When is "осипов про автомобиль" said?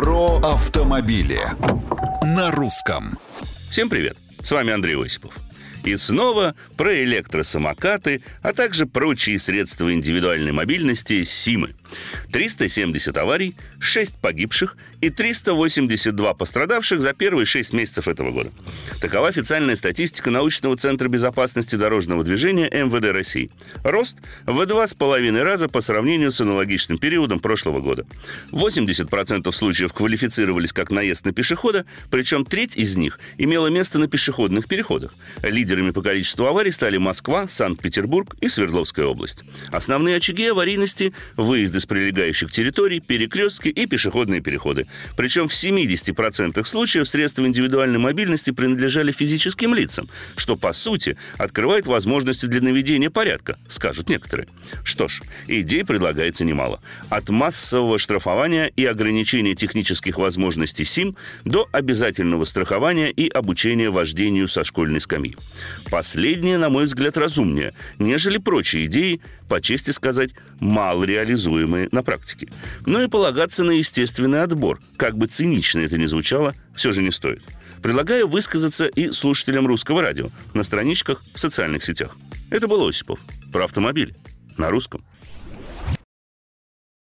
82.86-84.14